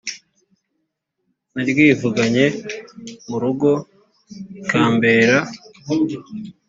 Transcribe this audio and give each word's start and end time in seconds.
naryivuganye 1.53 2.45
mu 3.27 3.37
rugo 3.43 3.69
ikambere 4.59 5.33